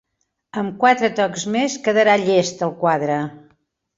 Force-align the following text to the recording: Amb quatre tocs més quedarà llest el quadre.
Amb 0.61 0.79
quatre 0.83 1.09
tocs 1.19 1.43
més 1.57 1.75
quedarà 1.87 2.17
llest 2.23 2.65
el 2.69 2.75
quadre. 2.83 3.19